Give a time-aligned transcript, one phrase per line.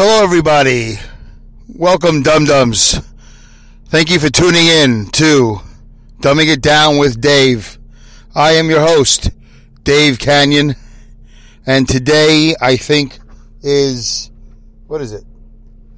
[0.00, 0.96] Hello, everybody.
[1.66, 3.00] Welcome, Dum Dums.
[3.86, 5.60] Thank you for tuning in to
[6.20, 7.80] Dumbing It Down with Dave.
[8.32, 9.32] I am your host,
[9.82, 10.76] Dave Kanyan,
[11.66, 13.18] and today I think
[13.60, 14.30] is
[14.86, 15.24] what is it?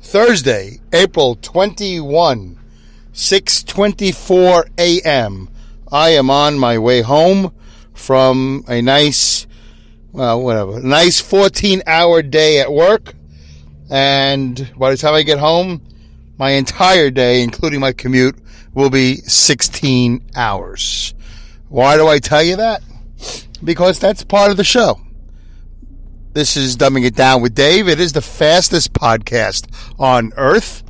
[0.01, 2.59] Thursday, April 21,
[3.13, 5.51] 6:24 a.m.
[5.93, 7.53] I am on my way home
[7.93, 9.47] from a nice
[10.11, 13.15] well, whatever, nice 14-hour day at work.
[13.91, 15.83] And by the time I get home,
[16.39, 18.39] my entire day, including my commute,
[18.73, 21.13] will be 16 hours.
[21.69, 22.83] Why do I tell you that?
[23.63, 25.01] Because that's part of the show.
[26.33, 27.89] This is Dumbing It Down with Dave.
[27.89, 29.67] It is the fastest podcast
[29.99, 30.85] on earth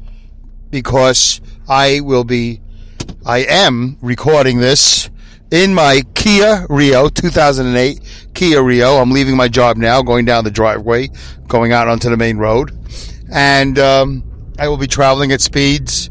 [0.68, 2.60] because I will be,
[3.24, 5.08] I am recording this
[5.50, 8.00] in my Kia Rio 2008
[8.34, 8.96] Kia Rio.
[8.96, 11.08] I'm leaving my job now, going down the driveway,
[11.48, 12.72] going out onto the main road,
[13.32, 14.24] and um,
[14.58, 16.10] I will be traveling at speeds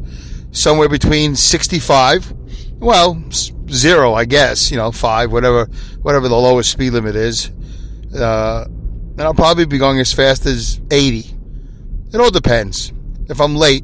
[0.51, 2.33] somewhere between 65,
[2.79, 3.21] well,
[3.69, 5.65] zero, I guess, you know, five, whatever,
[6.01, 7.51] whatever the lowest speed limit is.
[8.15, 11.25] Uh, and I'll probably be going as fast as 80.
[12.13, 12.91] It all depends.
[13.27, 13.83] If I'm late,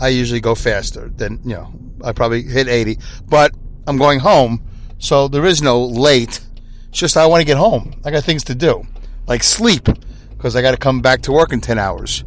[0.00, 1.10] I usually go faster.
[1.14, 2.98] Then, you know, I probably hit 80.
[3.26, 3.54] But
[3.86, 4.62] I'm going home,
[5.02, 6.40] so there is no late.
[6.88, 8.00] It's just I want to get home.
[8.04, 8.86] I got things to do,
[9.26, 9.88] like sleep,
[10.30, 12.22] because I got to come back to work in 10 hours.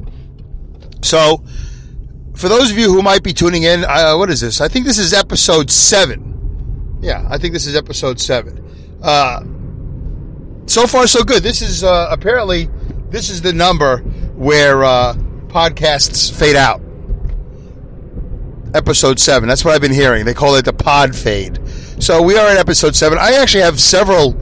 [1.01, 1.41] So,
[2.35, 4.59] for those of you who might be tuning in, uh, what is this?
[4.59, 6.99] I think this is episode seven.
[7.01, 8.61] Yeah, I think this is episode seven.
[9.01, 9.39] Uh,
[10.65, 11.43] so far, so good.
[11.43, 12.69] This is uh, apparently
[13.09, 13.99] this is the number
[14.35, 15.13] where uh,
[15.47, 16.81] podcasts fade out.
[18.73, 19.47] Episode seven.
[19.47, 20.25] That's what I've been hearing.
[20.25, 21.57] They call it the pod fade.
[21.99, 23.17] So we are at episode seven.
[23.17, 24.35] I actually have several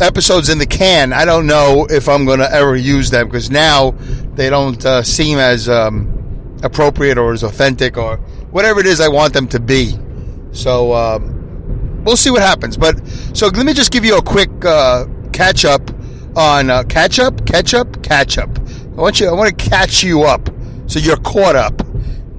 [0.00, 1.12] episodes in the can.
[1.12, 3.90] I don't know if I'm going to ever use them because now
[4.34, 8.16] they don't uh, seem as um, appropriate or as authentic or
[8.50, 9.98] whatever it is I want them to be.
[10.52, 12.76] So um, we'll see what happens.
[12.78, 15.90] But so let me just give you a quick uh, catch up
[16.36, 18.58] on uh, catch up, catch up, catch up.
[18.96, 19.28] I want you.
[19.28, 20.48] I want to catch you up
[20.86, 21.82] so you're caught up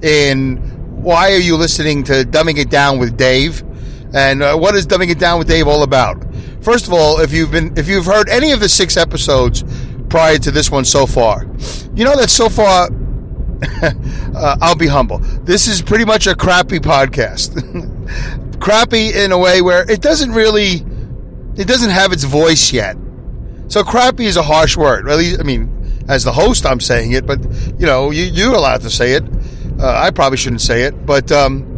[0.02, 0.56] in
[1.02, 3.62] why are you listening to Dumbing It Down with Dave
[4.14, 6.24] and uh, what is Dumbing It Down with Dave all about?
[6.62, 9.64] First of all, if you've been if you've heard any of the six episodes
[10.08, 11.44] prior to this one so far,
[11.94, 12.88] you know that so far
[13.82, 15.18] uh, I'll be humble.
[15.18, 17.58] This is pretty much a crappy podcast.
[18.60, 20.84] crappy in a way where it doesn't really
[21.56, 22.96] it doesn't have its voice yet.
[23.68, 25.08] So crappy is a harsh word.
[25.08, 27.42] At least, I mean, as the host, I'm saying it, but
[27.78, 29.24] you know, you, you're allowed to say it.
[29.78, 31.69] Uh, I probably shouldn't say it, but um,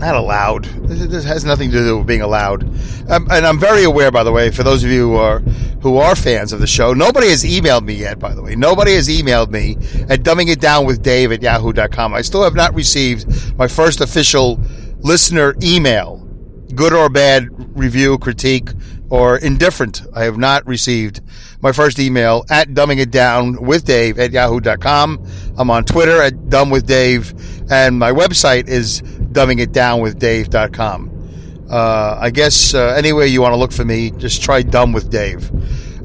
[0.00, 0.64] not allowed.
[0.64, 2.64] This has nothing to do with being allowed.
[3.10, 5.40] Um, and I'm very aware, by the way, for those of you who are
[5.82, 8.18] who are fans of the show, nobody has emailed me yet.
[8.18, 9.76] By the way, nobody has emailed me
[10.08, 12.14] at dumbing it down with Dave at yahoo.com.
[12.14, 14.60] I still have not received my first official
[15.00, 16.16] listener email,
[16.74, 18.70] good or bad review, critique,
[19.10, 20.02] or indifferent.
[20.14, 21.20] I have not received
[21.60, 25.26] my first email at dumbing it down with Dave at yahoo.com.
[25.58, 27.34] I'm on Twitter at dumb with Dave,
[27.70, 29.02] and my website is
[29.32, 31.66] dumbingitdownwithdave.com.
[31.70, 35.10] Uh, I guess uh, anywhere you want to look for me, just try Dumb with
[35.10, 35.50] Dave.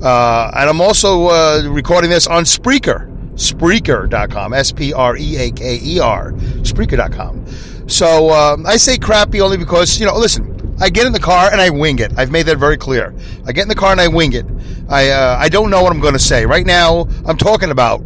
[0.02, 5.52] Uh, and I'm also uh, recording this on Spreaker, Spreaker.com, S P R E A
[5.52, 7.47] K E R, Spreaker.com.
[7.88, 11.52] So um, I say crappy only because, you know, listen, I get in the car
[11.52, 12.12] and I wing it.
[12.18, 13.16] I've made that very clear.
[13.47, 14.46] I get in the car and I wing it.
[14.88, 16.46] I, uh, I don't know what I'm going to say.
[16.46, 18.03] Right now, I'm talking about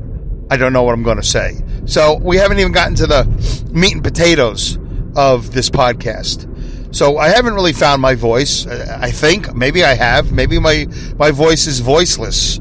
[0.49, 1.61] I don't know what I'm going to say.
[1.85, 4.78] So we haven't even gotten to the meat and potatoes
[5.15, 6.47] of this podcast.
[6.95, 8.65] So I haven't really found my voice.
[8.65, 10.31] I think maybe I have.
[10.31, 10.87] Maybe my
[11.17, 12.59] my voice is voiceless,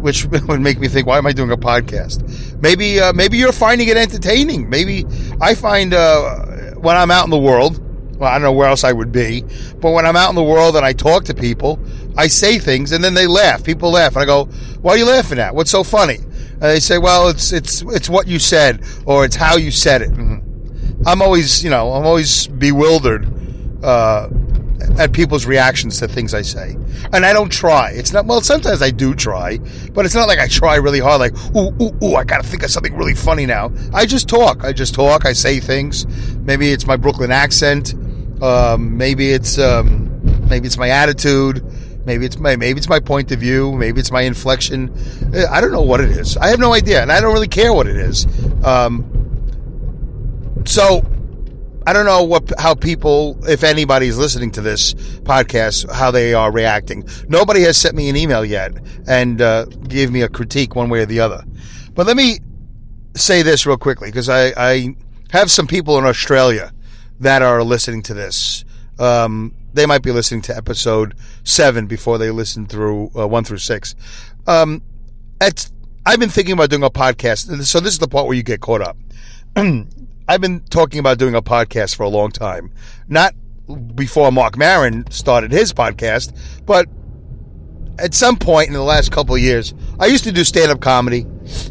[0.00, 2.60] which would make me think, why am I doing a podcast?
[2.62, 4.70] Maybe uh, maybe you're finding it entertaining.
[4.70, 5.04] Maybe
[5.40, 7.82] I find uh, when I'm out in the world.
[8.16, 9.42] Well, I don't know where else I would be,
[9.78, 11.78] but when I'm out in the world and I talk to people,
[12.16, 13.62] I say things and then they laugh.
[13.62, 14.46] People laugh, and I go,
[14.80, 15.54] "Why are you laughing at?
[15.54, 19.36] What's so funny?" And they say, "Well, it's it's it's what you said, or it's
[19.36, 20.45] how you said it." Mm-hmm.
[21.04, 23.28] I'm always, you know, I'm always bewildered
[23.84, 24.28] uh,
[24.98, 26.76] at people's reactions to things I say,
[27.12, 27.90] and I don't try.
[27.90, 28.40] It's not well.
[28.40, 29.58] Sometimes I do try,
[29.92, 31.20] but it's not like I try really hard.
[31.20, 33.72] Like, ooh, ooh, ooh, I got to think of something really funny now.
[33.92, 34.64] I just talk.
[34.64, 35.26] I just talk.
[35.26, 36.06] I say things.
[36.38, 37.94] Maybe it's my Brooklyn accent.
[38.42, 41.64] Um, maybe it's um, maybe it's my attitude.
[42.06, 43.72] Maybe it's my maybe it's my point of view.
[43.72, 44.92] Maybe it's my inflection.
[45.50, 46.36] I don't know what it is.
[46.36, 48.26] I have no idea, and I don't really care what it is.
[48.64, 49.15] Um,
[50.66, 51.04] so
[51.86, 56.50] I don't know what how people, if anybody's listening to this podcast, how they are
[56.50, 57.08] reacting.
[57.28, 58.72] Nobody has sent me an email yet
[59.06, 61.44] and uh, gave me a critique one way or the other.
[61.94, 62.40] But let me
[63.14, 64.96] say this real quickly because I, I
[65.30, 66.72] have some people in Australia
[67.20, 68.64] that are listening to this.
[68.98, 71.14] Um, they might be listening to episode
[71.44, 73.94] seven before they listen through uh, one through six.
[74.48, 74.82] Um,
[75.40, 77.62] I've been thinking about doing a podcast.
[77.64, 78.96] So this is the part where you get caught up.
[80.28, 82.72] I've been talking about doing a podcast for a long time.
[83.08, 83.34] Not
[83.94, 86.36] before Marc Maron started his podcast,
[86.66, 86.88] but
[87.98, 90.80] at some point in the last couple of years, I used to do stand up
[90.80, 91.26] comedy.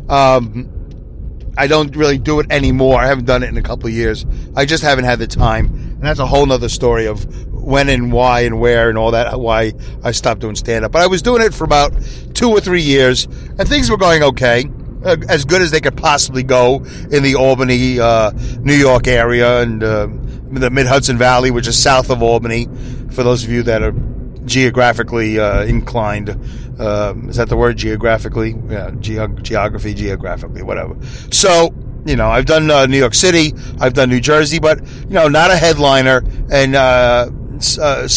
[0.09, 0.71] Um,
[1.57, 2.99] I don't really do it anymore.
[2.99, 4.25] I haven't done it in a couple of years.
[4.55, 5.67] I just haven't had the time.
[5.67, 9.39] And that's a whole nother story of when and why and where and all that,
[9.39, 9.73] why
[10.03, 10.91] I stopped doing stand up.
[10.91, 11.93] But I was doing it for about
[12.33, 13.25] two or three years
[13.57, 14.65] and things were going okay.
[15.05, 16.77] Uh, as good as they could possibly go
[17.11, 20.07] in the Albany, uh, New York area and uh,
[20.51, 22.67] the Mid Hudson Valley, which is south of Albany.
[23.11, 23.93] For those of you that are
[24.45, 26.29] geographically uh, inclined.
[26.79, 27.77] Um, is that the word?
[27.77, 28.55] Geographically?
[28.67, 30.95] Yeah, ge- geography, geographically, whatever.
[31.31, 31.73] So,
[32.05, 35.27] you know, I've done uh, New York City, I've done New Jersey, but, you know,
[35.27, 36.23] not a headliner.
[36.51, 37.29] And uh,
[37.81, 38.07] uh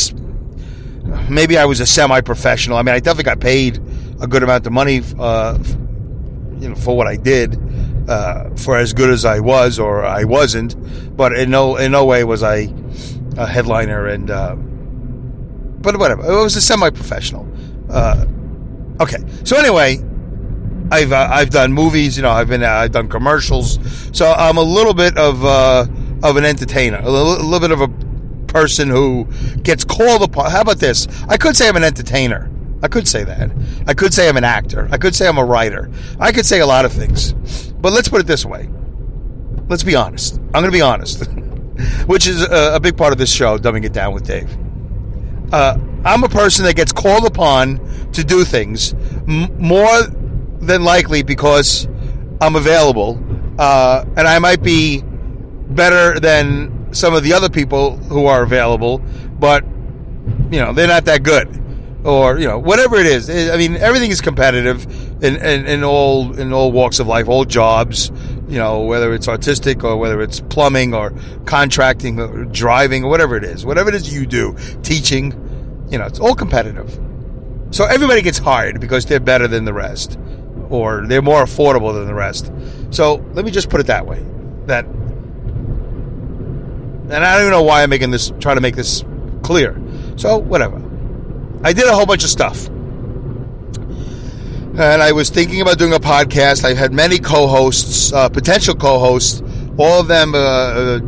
[1.31, 2.76] maybe I was a semi professional.
[2.76, 3.79] I mean, I definitely got paid
[4.20, 5.58] a good amount of money, uh,
[6.61, 7.59] you know, for what I did.
[8.09, 10.75] Uh, for as good as I was, or I wasn't,
[11.15, 12.73] but in no in no way was I
[13.37, 14.31] a headliner, and
[15.83, 16.23] but whatever.
[16.25, 17.49] It was a semi-professional.
[17.91, 18.27] Uh,
[19.01, 19.19] okay.
[19.45, 19.99] So anyway,
[20.91, 22.17] I've uh, I've done movies.
[22.17, 23.79] You know, I've been uh, I've done commercials.
[24.17, 25.87] So I'm a little bit of uh,
[26.23, 27.89] of an entertainer, a little, a little bit of a
[28.47, 29.27] person who
[29.63, 30.51] gets called upon.
[30.51, 31.07] How about this?
[31.29, 32.51] I could say I'm an entertainer.
[32.83, 33.51] I could say that.
[33.87, 34.89] I could say I'm an actor.
[34.91, 35.91] I could say I'm a writer.
[36.21, 37.33] I could say a lot of things.
[37.73, 38.69] But let's put it this way.
[39.69, 40.37] Let's be honest.
[40.37, 41.27] I'm going to be honest,
[42.07, 44.57] which is a, a big part of this show, dumbing it down with Dave
[45.53, 47.79] uh, I'm a person that gets called upon
[48.13, 48.95] to do things
[49.27, 50.03] m- more
[50.61, 51.87] than likely because
[52.41, 53.23] I'm available,
[53.59, 58.99] uh, and I might be better than some of the other people who are available,
[59.39, 59.65] but
[60.51, 61.49] you know they're not that good,
[62.09, 63.29] or you know whatever it is.
[63.29, 64.87] I mean, everything is competitive
[65.23, 68.11] in, in, in all in all walks of life, all jobs.
[68.49, 71.13] You know, whether it's artistic or whether it's plumbing or
[71.45, 75.33] contracting or driving or whatever it is, whatever it is you do, teaching.
[75.91, 76.99] You know, it's all competitive.
[77.73, 80.19] So everybody gets hired because they're better than the rest,
[80.71, 82.51] or they're more affordable than the rest.
[82.91, 84.25] So let me just put it that way.
[84.65, 85.03] That, and
[87.13, 89.05] I don't even know why I'm making this, trying to make this
[89.43, 89.79] clear.
[90.17, 90.88] So whatever.
[91.63, 92.69] I did a whole bunch of stuff
[94.79, 96.65] and I was thinking about doing a podcast.
[96.65, 99.43] I had many co-hosts, uh, potential co-hosts.
[99.77, 100.99] All of them, uh, uh,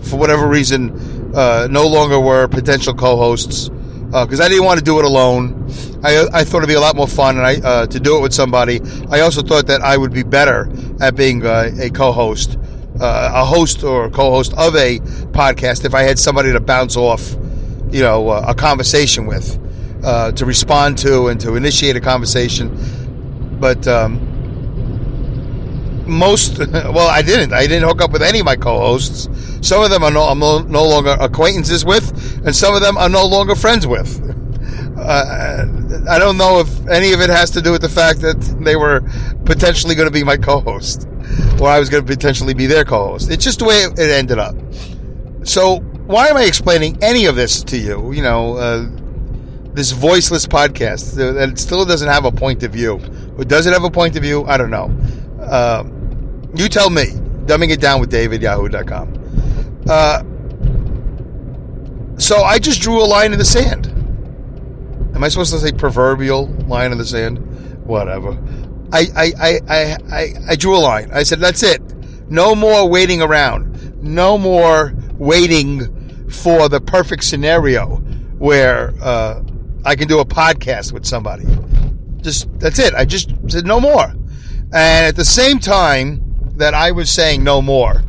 [0.00, 4.84] for whatever reason, uh, no longer were potential co-hosts because uh, I didn't want to
[4.84, 5.66] do it alone.
[6.02, 8.22] I, I thought it'd be a lot more fun, and I uh, to do it
[8.22, 8.80] with somebody.
[9.10, 12.58] I also thought that I would be better at being a co-host,
[12.98, 15.00] a host or co-host of a
[15.32, 17.36] podcast if I had somebody to bounce off,
[17.90, 19.58] you know, a conversation with.
[20.02, 22.76] To respond to and to initiate a conversation.
[23.60, 24.28] But um,
[26.06, 27.52] most well i didn't.
[27.52, 29.28] I didn't hook up with any of my co-hosts.
[29.66, 32.96] Some of them are no, i'm no, no longer acquaintances with and some of them
[32.96, 34.30] are no longer friends with.
[35.02, 35.64] Uh,
[36.08, 38.76] i don't know if any of it has to do with the fact that they
[38.76, 39.00] were
[39.44, 41.08] potentially going to be my co-host
[41.60, 43.28] or i was going to potentially be their co-host.
[43.28, 44.54] It's just the way it ended up.
[45.42, 48.12] So why am i explaining any of this to you?
[48.12, 48.86] You know uh,
[49.74, 53.00] this voiceless podcast that still doesn't have a point of view.
[53.38, 54.44] Or does it have a point of view?
[54.44, 54.90] I don't know.
[55.40, 55.84] Uh,
[56.54, 57.06] you tell me.
[57.46, 59.84] Dumbing it down with David, yahoo.com.
[59.88, 60.22] Uh,
[62.18, 63.86] so I just drew a line in the sand.
[65.14, 67.38] Am I supposed to say proverbial line in the sand?
[67.84, 68.38] Whatever.
[68.92, 71.10] I, I, I, I, I, I drew a line.
[71.12, 71.82] I said, that's it.
[72.30, 74.02] No more waiting around.
[74.02, 77.96] No more waiting for the perfect scenario
[78.38, 79.42] where uh,
[79.84, 81.44] I can do a podcast with somebody.
[82.20, 82.94] Just that's it.
[82.94, 84.14] I just said no more.
[84.74, 88.02] And at the same time that I was saying no more,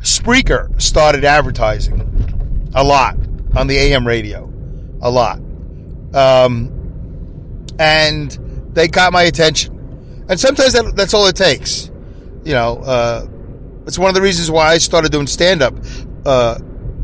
[0.00, 3.16] Spreaker started advertising a lot
[3.56, 4.50] on the AM radio,
[5.02, 5.40] a lot,
[6.14, 6.70] um,
[7.78, 8.30] and
[8.72, 10.24] they got my attention.
[10.28, 11.90] And sometimes that, that's all it takes.
[12.44, 13.26] You know, uh,
[13.86, 15.74] it's one of the reasons why I started doing stand up
[16.24, 16.58] uh,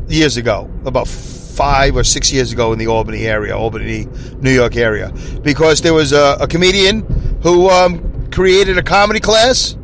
[0.07, 1.07] years ago, about
[1.55, 4.07] five or six years ago in the Albany area, Albany,
[4.39, 5.11] New York area,
[5.43, 7.01] because there was a, a comedian
[7.43, 9.77] who um, created a comedy class,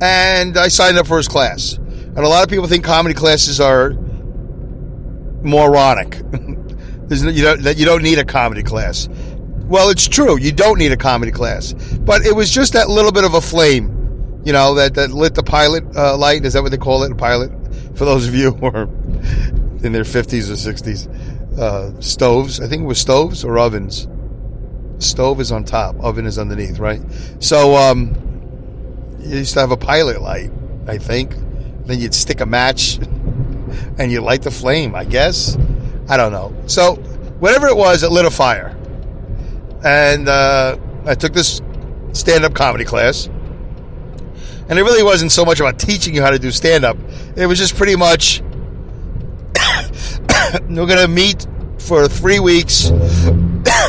[0.00, 1.74] and I signed up for his class.
[1.74, 3.90] And a lot of people think comedy classes are
[5.42, 6.16] moronic.
[7.10, 9.08] you don't, that you don't need a comedy class.
[9.64, 10.38] Well, it's true.
[10.38, 11.72] You don't need a comedy class.
[11.72, 15.34] But it was just that little bit of a flame You know that that lit
[15.34, 16.44] the pilot uh, light.
[16.44, 17.12] Is that what they call it?
[17.12, 17.50] A pilot
[17.96, 18.86] for those of you who are
[19.84, 21.06] in their fifties or sixties.
[21.58, 22.60] Uh, stoves.
[22.60, 24.08] I think it was stoves or ovens.
[24.98, 25.96] Stove is on top.
[26.00, 26.78] Oven is underneath.
[26.78, 27.00] Right.
[27.40, 28.14] So um,
[29.20, 30.50] you used to have a pilot light.
[30.86, 31.34] I think.
[31.84, 32.98] Then you'd stick a match
[33.98, 34.94] and you light the flame.
[34.94, 35.56] I guess.
[36.08, 36.54] I don't know.
[36.66, 36.94] So
[37.40, 38.76] whatever it was, it lit a fire.
[39.84, 41.60] And uh, I took this
[42.12, 43.28] stand-up comedy class
[44.68, 46.96] and it really wasn't so much about teaching you how to do stand up.
[47.36, 48.42] It was just pretty much
[50.68, 51.46] we're going to meet
[51.78, 52.88] for three weeks.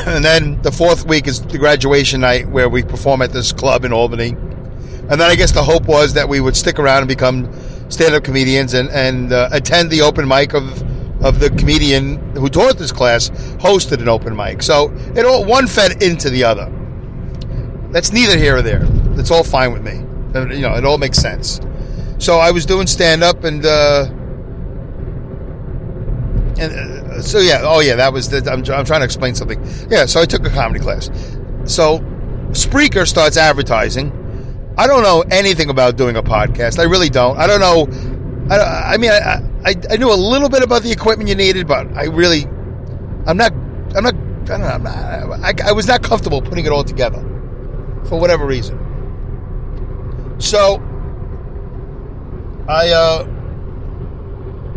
[0.05, 3.85] and then the fourth week is the graduation night where we perform at this club
[3.85, 4.29] in Albany.
[4.29, 7.51] And then I guess the hope was that we would stick around and become
[7.89, 10.81] stand up comedians and, and uh, attend the open mic of,
[11.23, 14.63] of the comedian who taught this class, hosted an open mic.
[14.63, 16.71] So it all one fed into the other.
[17.91, 18.87] That's neither here or there.
[19.19, 19.97] It's all fine with me.
[20.55, 21.59] You know, it all makes sense.
[22.17, 24.09] So I was doing stand up and, uh,
[26.59, 26.71] and
[27.11, 29.61] uh, so yeah, oh yeah, that was the, I'm, I'm trying to explain something.
[29.89, 31.09] Yeah, so I took a comedy class.
[31.65, 31.99] So
[32.51, 34.11] Spreaker starts advertising.
[34.77, 36.79] I don't know anything about doing a podcast.
[36.79, 37.37] I really don't.
[37.37, 37.87] I don't know.
[38.53, 41.67] I, I mean, I, I, I knew a little bit about the equipment you needed,
[41.67, 42.43] but I really,
[43.25, 43.53] I'm not,
[43.95, 46.83] I'm not, I don't know, I'm not, I, I was not comfortable putting it all
[46.83, 47.19] together
[48.05, 48.77] for whatever reason.
[50.39, 50.81] So,
[52.67, 53.25] I, uh,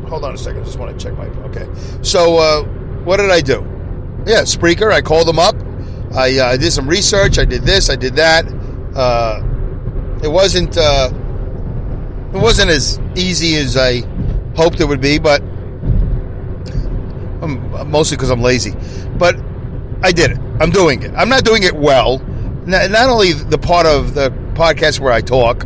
[0.09, 0.63] hold on a second.
[0.63, 1.69] I just want to check my, okay.
[2.03, 2.63] So, uh,
[3.05, 3.61] what did I do?
[4.27, 4.93] Yeah, Spreaker.
[4.93, 5.55] I called them up.
[6.15, 7.39] I, uh, I did some research.
[7.39, 7.91] I did this.
[7.91, 8.47] I did that.
[8.95, 9.43] Uh,
[10.23, 11.11] it wasn't, uh,
[12.33, 14.01] it wasn't as easy as I
[14.57, 15.43] hoped it would be, but
[17.43, 18.75] I'm, mostly because I'm lazy.
[19.19, 19.37] But
[20.03, 20.39] I did it.
[20.61, 21.13] I'm doing it.
[21.15, 22.19] I'm not doing it well.
[22.67, 25.65] Not, not only the part of the podcast where I talk,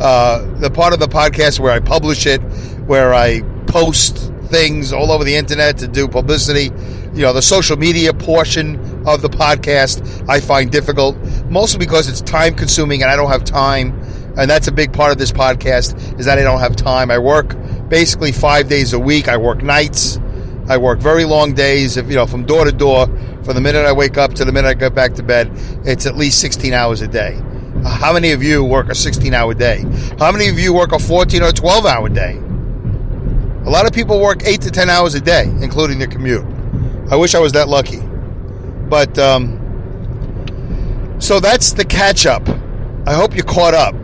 [0.00, 2.38] uh, the part of the podcast where I publish it,
[2.86, 6.70] where I post things all over the internet to do publicity.
[7.14, 11.16] You know, the social media portion of the podcast I find difficult,
[11.48, 13.98] mostly because it's time consuming and I don't have time.
[14.36, 17.10] And that's a big part of this podcast is that I don't have time.
[17.10, 17.56] I work
[17.88, 19.28] basically five days a week.
[19.28, 20.18] I work nights.
[20.68, 21.96] I work very long days.
[21.96, 23.06] If you know, from door to door,
[23.42, 25.50] from the minute I wake up to the minute I get back to bed,
[25.84, 27.40] it's at least 16 hours a day.
[27.84, 29.84] How many of you work a 16 hour day?
[30.18, 32.40] How many of you work a 14 or 12 hour day?
[33.68, 36.42] A lot of people work 8 to 10 hours a day, including their commute.
[37.10, 38.00] I wish I was that lucky.
[38.88, 39.58] But, um,
[41.18, 42.48] so that's the catch up.
[43.06, 43.94] I hope you caught up.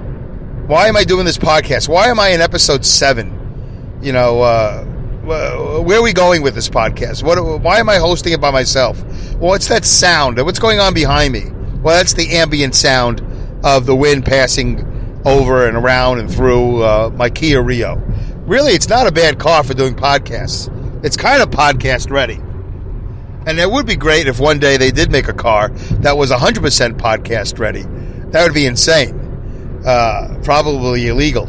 [0.67, 1.89] Why am I doing this podcast?
[1.89, 4.01] Why am I in episode 7?
[4.03, 4.85] You know, uh,
[5.25, 7.23] where are we going with this podcast?
[7.23, 7.63] What?
[7.63, 9.03] Why am I hosting it by myself?
[9.37, 10.37] Well, what's that sound?
[10.45, 11.45] What's going on behind me?
[11.81, 13.23] Well, that's the ambient sound
[13.65, 17.97] of the wind passing over and around and through uh, my Kia Rio.
[18.47, 20.71] Really, it's not a bad car for doing podcasts.
[21.05, 22.41] It's kind of podcast ready.
[23.47, 25.69] And it would be great if one day they did make a car
[26.01, 27.83] that was 100% podcast ready.
[28.31, 29.21] That would be insane.
[29.87, 31.49] Uh, probably illegal.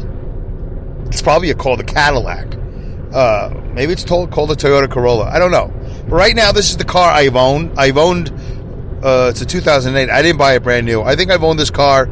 [1.06, 2.54] It's probably called a Cadillac.
[3.12, 5.24] Uh, maybe it's told, called a Toyota Corolla.
[5.24, 5.72] I don't know.
[6.08, 7.78] But right now, this is the car I've owned.
[7.78, 8.30] I've owned
[9.02, 10.10] uh, it's a 2008.
[10.10, 11.02] I didn't buy it brand new.
[11.02, 12.08] I think I've owned this car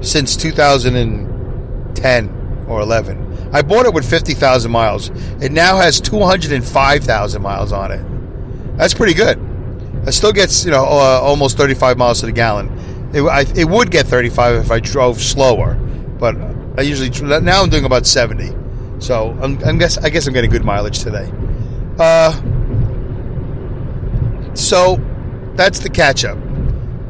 [0.00, 3.23] since 2010 or 11.
[3.54, 5.10] I bought it with 50,000 miles.
[5.40, 8.76] It now has 205,000 miles on it.
[8.76, 9.38] That's pretty good.
[10.06, 12.68] It still gets you know uh, almost 35 miles to the gallon.
[13.14, 15.74] It, I, it would get 35 if I drove slower,
[16.18, 16.36] but
[16.76, 18.52] I usually now I'm doing about 70.
[18.98, 21.30] So I'm, I'm guess I guess I'm getting good mileage today.
[21.98, 22.32] Uh,
[24.54, 25.00] so
[25.54, 26.38] that's the catch up.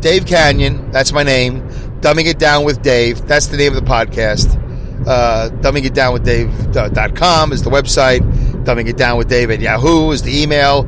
[0.00, 1.66] Dave Kanyan, that's my name.
[2.00, 4.60] Dumbing It Down with Dave, that's the name of the podcast.
[5.06, 8.20] Uh, dumbing It Down with Dave.com is the website.
[8.64, 10.86] Dumbing It Down with Dave at Yahoo is the email.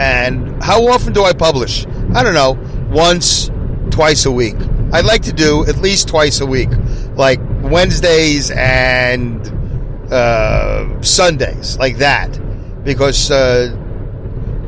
[0.00, 1.86] And how often do I publish?
[2.14, 2.58] I don't know,
[2.90, 3.50] once,
[3.90, 4.56] twice a week.
[4.92, 6.70] I'd like to do at least twice a week,
[7.16, 9.46] like Wednesdays and
[10.12, 13.76] uh, Sundays, like that, because uh,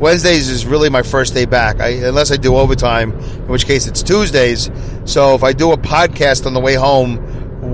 [0.01, 3.87] Wednesdays is really my first day back, I, unless I do overtime, in which case
[3.87, 4.71] it's Tuesdays.
[5.05, 7.26] So if I do a podcast on the way home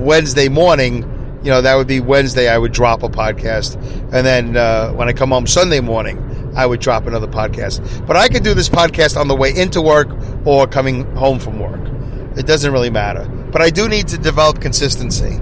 [0.05, 1.03] Wednesday morning,
[1.43, 3.75] you know, that would be Wednesday, I would drop a podcast.
[4.13, 8.07] And then uh, when I come home Sunday morning, I would drop another podcast.
[8.07, 10.09] But I could do this podcast on the way into work
[10.45, 11.81] or coming home from work.
[12.37, 13.25] It doesn't really matter.
[13.51, 15.41] But I do need to develop consistency.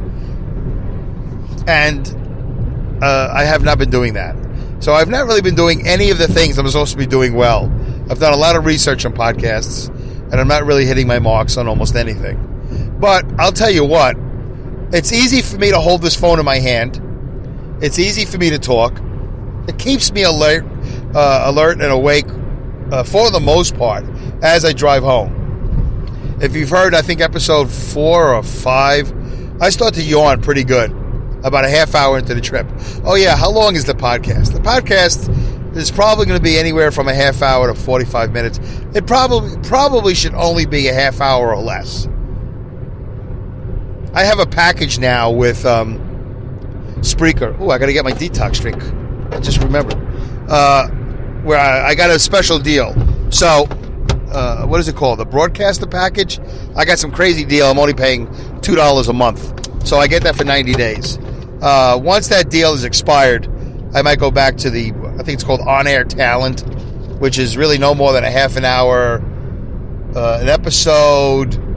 [1.67, 4.37] And uh, I have not been doing that.
[4.81, 7.35] So I've not really been doing any of the things I'm supposed to be doing
[7.35, 7.65] well.
[8.11, 9.89] I've done a lot of research on podcasts,
[10.33, 12.97] and I'm not really hitting my marks on almost anything.
[12.99, 14.17] But I'll tell you what,
[14.93, 17.01] it's easy for me to hold this phone in my hand.
[17.83, 19.01] It's easy for me to talk.
[19.69, 20.65] It keeps me alert,
[21.15, 22.27] uh, alert and awake
[22.91, 24.05] uh, for the most part
[24.43, 26.39] as I drive home.
[26.41, 29.13] If you've heard, I think episode four or five,
[29.63, 30.91] I start to yawn pretty good
[31.45, 32.67] about a half hour into the trip.
[33.05, 34.53] Oh yeah, how long is the podcast?
[34.53, 38.59] The podcast is probably going to be anywhere from a half hour to 45 minutes.
[38.95, 42.09] It probably probably should only be a half hour or less.
[44.13, 45.99] I have a package now with um,
[47.01, 47.57] Spreaker.
[47.61, 48.83] Oh, I got to get my detox drink.
[49.33, 49.99] I just remembered.
[50.49, 50.89] Uh,
[51.45, 52.93] where I, I, got a special deal.
[53.31, 53.67] So,
[54.33, 55.21] uh, what is it called?
[55.21, 56.41] The broadcaster package.
[56.75, 57.67] I got some crazy deal.
[57.67, 58.29] I'm only paying
[58.63, 61.19] two dollars a month, so I get that for 90 days.
[61.63, 63.49] Uh, once that deal is expired,
[63.95, 64.93] I might go back to the.
[65.19, 66.63] I think it's called On Air Talent,
[67.21, 69.23] which is really no more than a half an hour,
[70.17, 71.70] uh, an episode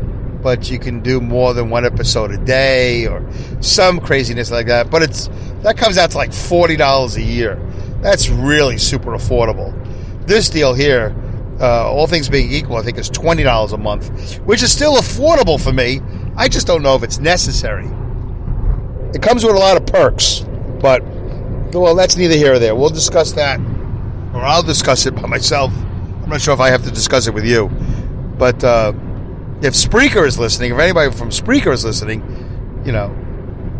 [0.43, 3.25] but you can do more than one episode a day or
[3.61, 4.91] some craziness like that.
[4.91, 5.29] But it's
[5.63, 7.55] that comes out to like forty dollars a year.
[8.01, 9.71] That's really super affordable.
[10.27, 11.15] This deal here,
[11.61, 14.97] uh, all things being equal, I think is twenty dollars a month, which is still
[14.97, 16.01] affordable for me.
[16.35, 17.87] I just don't know if it's necessary.
[19.13, 20.45] It comes with a lot of perks,
[20.81, 21.01] but
[21.73, 22.75] well, that's neither here or there.
[22.75, 23.59] We'll discuss that,
[24.33, 25.71] or I'll discuss it by myself.
[26.23, 27.69] I'm not sure if I have to discuss it with you,
[28.37, 28.61] but.
[28.61, 28.93] Uh,
[29.63, 32.21] if Spreaker is listening, if anybody from Spreaker is listening,
[32.85, 33.07] you know,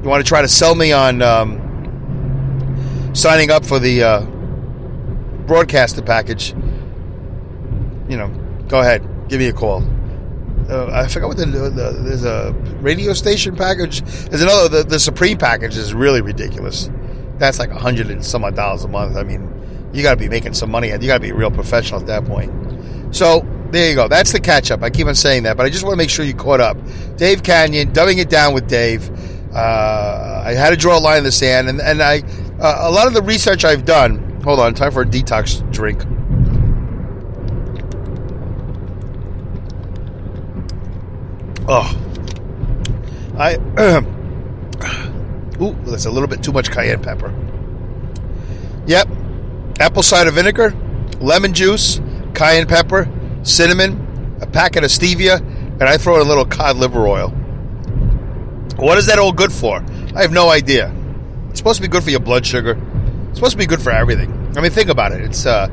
[0.02, 4.22] you want to try to sell me on um, signing up for the uh,
[5.46, 6.52] broadcaster package,
[8.08, 8.30] you know,
[8.70, 9.84] go ahead, give me a call.
[10.70, 14.02] Uh, I forgot what the, the, there's a radio station package.
[14.30, 16.90] There's another the, the Supreme package is really ridiculous.
[17.40, 19.18] That's like a hundred and some odd dollars a month.
[19.18, 19.50] I mean,
[19.94, 20.92] you got to be making some money.
[20.92, 22.52] And you got to be a real professional at that point.
[23.14, 23.42] So
[23.74, 24.08] there you go.
[24.08, 24.84] That's the catch up.
[24.84, 26.78] I keep on saying that, but I just want to make sure you caught up.
[27.18, 29.10] Dave Kanyan, dumbing it down with Dave.
[29.52, 32.20] Uh, I had to draw a line in the sand, and, and I
[32.60, 34.42] uh, a lot of the research I've done.
[34.44, 36.04] Hold on, time for a detox drink.
[41.68, 42.00] Oh,
[43.40, 43.56] I.
[45.62, 47.34] ooh, that's a little bit too much cayenne pepper.
[48.86, 49.08] Yep,
[49.80, 50.76] apple cider vinegar,
[51.20, 52.00] lemon juice,
[52.36, 53.10] cayenne pepper,
[53.44, 57.30] cinnamon, a packet of stevia, and I throw in a little cod liver oil.
[58.78, 59.84] What is that all good for?
[60.16, 60.94] I have no idea.
[61.50, 62.78] It's supposed to be good for your blood sugar.
[63.30, 64.54] It's supposed to be good for everything.
[64.58, 65.22] I mean, think about it.
[65.22, 65.68] It's uh,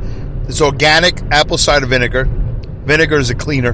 [0.48, 2.28] it's organic apple cider vinegar.
[2.84, 3.72] Vinegar is a cleaner.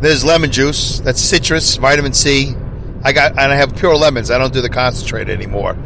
[0.00, 1.00] There's lemon juice.
[1.00, 2.54] That's citrus, vitamin C.
[3.04, 4.30] I got and I have pure lemons.
[4.30, 5.76] I don't do the concentrate anymore.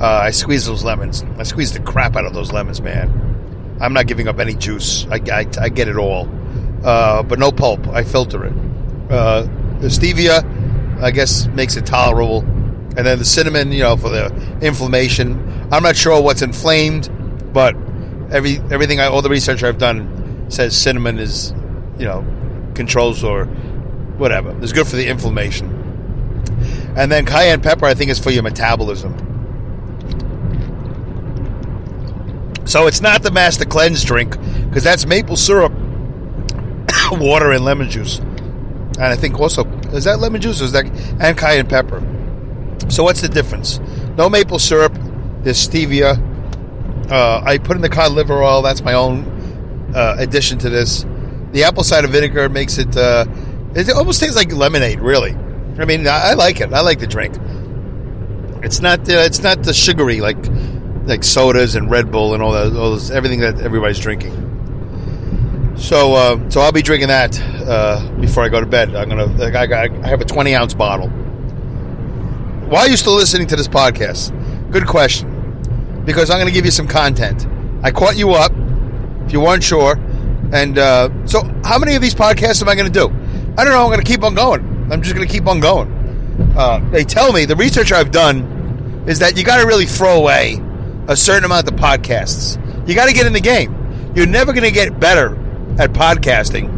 [0.00, 1.24] Uh, I squeeze those lemons.
[1.38, 3.33] I squeeze the crap out of those lemons, man.
[3.80, 5.06] I'm not giving up any juice.
[5.10, 6.28] I, I, I get it all,
[6.84, 7.86] uh, but no pulp.
[7.88, 8.52] I filter it.
[9.10, 9.42] Uh,
[9.80, 14.26] the stevia, I guess, makes it tolerable, and then the cinnamon, you know, for the
[14.62, 15.68] inflammation.
[15.72, 17.10] I'm not sure what's inflamed,
[17.52, 17.74] but
[18.30, 21.52] every everything, I, all the research I've done says cinnamon is,
[21.98, 22.24] you know,
[22.74, 23.46] controls or
[24.16, 24.56] whatever.
[24.62, 25.80] It's good for the inflammation.
[26.96, 29.23] And then cayenne pepper, I think, is for your metabolism.
[32.64, 35.72] So it's not the Master Cleanse drink because that's maple syrup,
[37.12, 38.18] water, and lemon juice.
[38.18, 40.86] And I think also is that lemon juice or is that
[41.20, 42.02] and cayenne pepper.
[42.88, 43.78] So what's the difference?
[44.16, 44.92] No maple syrup.
[45.42, 46.18] There's stevia.
[47.10, 48.62] Uh, I put in the cod liver oil.
[48.62, 51.04] That's my own uh, addition to this.
[51.52, 52.96] The apple cider vinegar makes it.
[52.96, 53.26] Uh,
[53.74, 55.00] it almost tastes like lemonade.
[55.00, 55.32] Really.
[55.78, 56.72] I mean, I, I like it.
[56.72, 57.34] I like the drink.
[58.62, 59.00] It's not.
[59.00, 60.42] Uh, it's not the sugary like
[61.06, 64.32] like sodas and Red Bull and all that, all those, everything that everybody's drinking.
[65.76, 68.94] So, uh, so I'll be drinking that uh, before I go to bed.
[68.94, 69.26] I'm gonna.
[69.26, 71.08] Like, I, I have a 20 ounce bottle.
[72.68, 74.32] Why are you still listening to this podcast?
[74.70, 76.02] Good question.
[76.04, 77.46] Because I'm to give you some content.
[77.82, 78.52] I caught you up.
[79.26, 79.96] If you weren't sure,
[80.52, 83.06] and uh, so how many of these podcasts am I to do?
[83.56, 83.90] I don't know.
[83.90, 84.62] I'm to keep on going.
[84.92, 85.90] I'm just to keep on going.
[86.56, 90.16] Uh, they tell me the research I've done is that you got to really throw
[90.16, 90.60] away
[91.08, 92.58] a certain amount of podcasts.
[92.88, 94.12] You got to get in the game.
[94.14, 95.36] You're never going to get better
[95.78, 96.70] at podcasting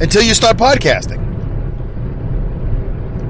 [0.00, 1.24] until you start podcasting.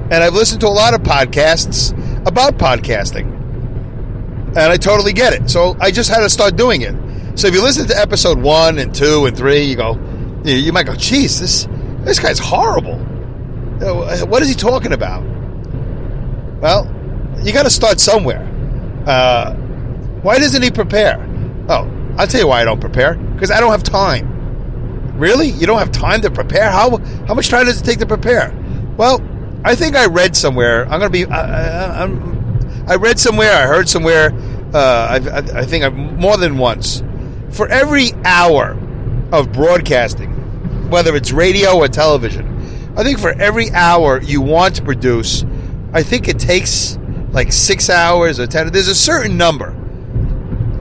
[0.09, 1.91] And I've listened to a lot of podcasts
[2.25, 3.35] about podcasting.
[4.49, 5.49] And I totally get it.
[5.49, 6.95] So I just had to start doing it.
[7.37, 9.99] So if you listen to episode one and two and three, you go,
[10.43, 11.67] you might go, "Geez, this
[12.03, 12.95] this guy's horrible.
[13.83, 15.23] Uh, what is he talking about?"
[16.61, 16.89] Well,
[17.43, 18.41] you got to start somewhere.
[19.05, 19.53] Uh,
[20.21, 21.17] why doesn't he prepare?
[21.69, 23.15] Oh, I'll tell you why I don't prepare.
[23.15, 25.17] Because I don't have time.
[25.17, 25.49] Really?
[25.49, 26.69] You don't have time to prepare?
[26.69, 28.53] How how much time does it take to prepare?
[28.97, 29.21] Well,
[29.63, 30.83] I think I read somewhere.
[30.83, 31.25] I'm going to be.
[31.25, 32.09] I, I,
[32.87, 33.51] I read somewhere.
[33.51, 34.31] I heard somewhere.
[34.73, 37.03] Uh, I, I, I think I've, more than once.
[37.51, 38.77] For every hour
[39.31, 40.31] of broadcasting,
[40.89, 45.45] whether it's radio or television, I think for every hour you want to produce,
[45.93, 46.97] I think it takes
[47.31, 48.71] like six hours or ten.
[48.71, 49.75] There's a certain number,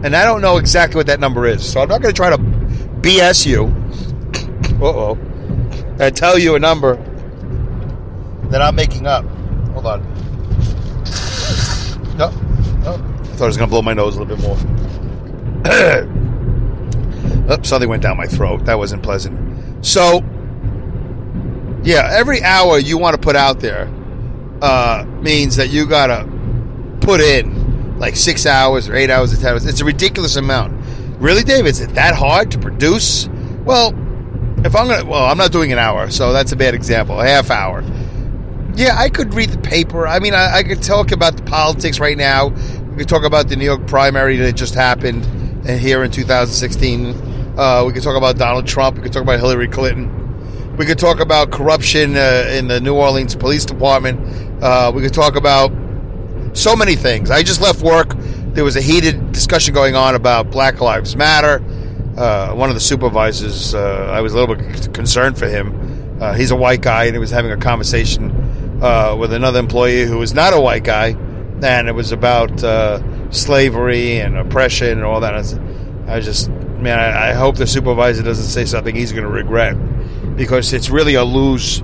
[0.07, 1.69] and I don't know exactly what that number is.
[1.69, 3.75] So I'm not going to try to BS you.
[4.81, 5.19] Oh.
[5.99, 6.95] I tell you a number
[8.51, 9.25] that I'm making up.
[9.73, 10.03] Hold on.
[12.17, 12.31] No,
[12.85, 12.95] no.
[12.95, 14.57] I thought I was going to blow my nose a little bit more.
[17.51, 18.65] oh, something went down my throat.
[18.67, 19.85] That wasn't pleasant.
[19.85, 20.23] So,
[21.83, 23.93] yeah, every hour you want to put out there
[24.63, 26.29] uh, means that you got to
[27.01, 27.66] put in
[27.99, 29.67] like six hours or eight hours or ten hours.
[29.67, 30.75] It's a ridiculous amount.
[31.21, 31.67] Really, Dave?
[31.67, 33.29] Is it that hard to produce?
[33.65, 33.89] Well,
[34.65, 37.21] if I'm gonna, well, I'm not doing an hour, so that's a bad example.
[37.21, 37.83] A half hour.
[38.75, 40.07] Yeah, I could read the paper.
[40.07, 42.49] I mean, I, I could talk about the politics right now.
[42.49, 45.25] We could talk about the New York primary that just happened
[45.67, 47.55] here in 2016.
[47.57, 48.97] Uh, we could talk about Donald Trump.
[48.97, 50.77] We could talk about Hillary Clinton.
[50.77, 54.63] We could talk about corruption uh, in the New Orleans Police Department.
[54.63, 55.73] Uh, we could talk about
[56.57, 57.31] so many things.
[57.31, 58.15] I just left work.
[58.55, 61.63] There was a heated discussion going on about Black Lives Matter.
[62.17, 66.19] Uh, one of the supervisors, uh, I was a little bit concerned for him.
[66.21, 68.31] Uh, he's a white guy, and he was having a conversation
[68.83, 71.09] uh, with another employee who was not a white guy,
[71.63, 75.35] and it was about uh, slavery and oppression and all that.
[75.35, 75.59] I was,
[76.09, 79.77] I just, man, I, I, hope the supervisor doesn't say something he's going to regret
[80.37, 81.83] because it's really a lose.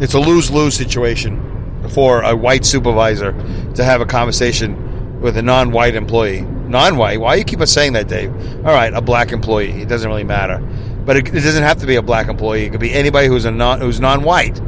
[0.00, 1.55] It's a lose lose situation
[1.88, 3.32] for a white supervisor
[3.74, 6.42] to have a conversation with a non white employee.
[6.42, 7.20] Non white?
[7.20, 8.32] Why you keep on saying that, Dave?
[8.58, 9.70] All right, a black employee.
[9.82, 10.58] It doesn't really matter.
[11.04, 12.64] But it, it doesn't have to be a black employee.
[12.64, 14.60] It could be anybody who's a non who's non white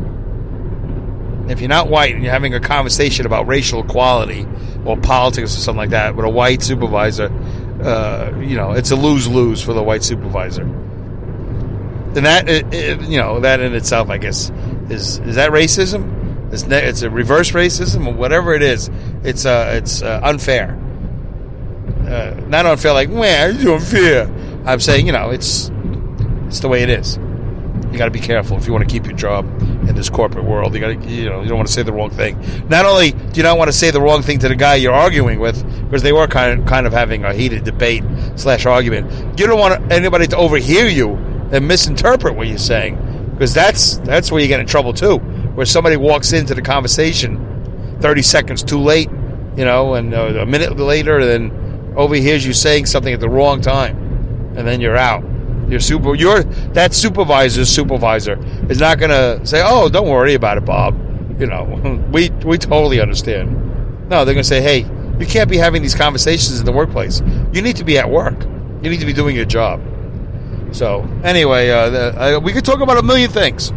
[1.50, 4.46] if you're not white and you're having a conversation about racial equality
[4.84, 7.30] or politics or something like that with a white supervisor,
[7.82, 10.62] uh, you know, it's a lose lose for the white supervisor.
[10.62, 14.50] And that, it, it, you know, that in itself, I guess,
[14.88, 16.17] is is that racism?
[16.50, 18.90] It's, ne- it's a reverse racism or whatever it is.
[19.22, 20.78] It's uh, it's uh, unfair.
[22.00, 24.30] Uh, not unfair, like, man, it's unfair.
[24.64, 25.70] I'm saying, you know, it's
[26.46, 27.18] it's the way it is
[27.90, 29.46] you got to be careful if you want to keep your job
[29.88, 30.74] in this corporate world.
[30.74, 32.38] You got to, you know, you don't want to say the wrong thing.
[32.68, 34.92] Not only do you not want to say the wrong thing to the guy you're
[34.92, 38.04] arguing with, because they were kind of, kind of having a heated debate
[38.36, 39.38] slash argument.
[39.38, 41.14] You don't want anybody to overhear you
[41.50, 45.18] and misinterpret what you're saying, because that's that's where you get in trouble too.
[45.58, 49.10] Where somebody walks into the conversation 30 seconds too late,
[49.56, 53.60] you know, and uh, a minute later, then overhears you saying something at the wrong
[53.60, 53.96] time,
[54.56, 55.24] and then you're out.
[55.68, 58.38] Your super, your that supervisor's supervisor
[58.70, 60.94] is not going to say, "Oh, don't worry about it, Bob."
[61.40, 61.64] You know,
[62.12, 63.50] we we totally understand.
[64.08, 64.86] No, they're going to say, "Hey,
[65.18, 67.20] you can't be having these conversations in the workplace.
[67.52, 68.44] You need to be at work.
[68.80, 69.80] You need to be doing your job."
[70.70, 73.72] So, anyway, uh, the, uh, we could talk about a million things.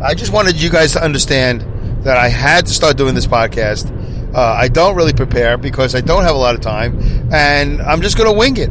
[0.00, 1.62] I just wanted you guys to understand
[2.04, 3.92] that I had to start doing this podcast.
[4.34, 7.00] Uh, I don't really prepare because I don't have a lot of time,
[7.32, 8.70] and I'm just going to wing it.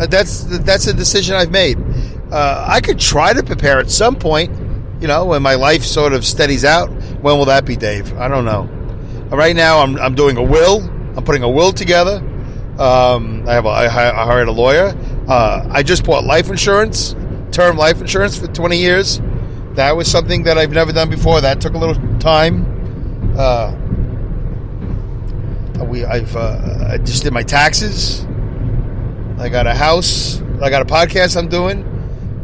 [0.00, 1.78] Uh, that's that's a decision I've made.
[2.30, 4.50] Uh, I could try to prepare at some point,
[5.00, 6.90] you know, when my life sort of steadies out.
[7.22, 8.12] When will that be, Dave?
[8.18, 8.64] I don't know.
[9.34, 10.82] Right now, I'm I'm doing a will.
[11.16, 12.16] I'm putting a will together.
[12.78, 14.94] Um, I have a, I hired a lawyer.
[15.26, 17.16] Uh, I just bought life insurance,
[17.50, 19.20] term life insurance for 20 years.
[19.76, 21.42] That was something that I've never done before.
[21.42, 22.64] That took a little time.
[23.36, 23.76] Uh,
[25.84, 28.24] we I've uh, I just did my taxes.
[29.38, 30.40] I got a house.
[30.62, 31.84] I got a podcast I'm doing.